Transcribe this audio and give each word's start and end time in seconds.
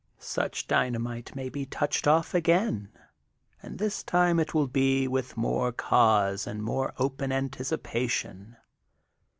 Such 0.17 0.65
dynamite 0.65 1.35
may 1.35 1.47
be 1.47 1.67
touched 1.67 2.07
off 2.07 2.33
again, 2.33 2.89
and 3.61 3.77
this 3.77 4.01
time 4.01 4.39
it 4.39 4.51
will 4.51 4.65
be 4.65 5.07
with 5.07 5.37
more 5.37 5.71
cause 5.71 6.47
and 6.47 6.63
more 6.63 6.95
open 6.97 7.31
anticipation. 7.31 8.57